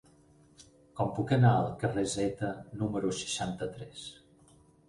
Com 0.99 1.11
puc 1.17 1.33
anar 1.37 1.51
al 1.57 1.69
carrer 1.85 2.05
Zeta 2.15 2.51
número 2.83 3.15
seixanta-tres? 3.19 4.09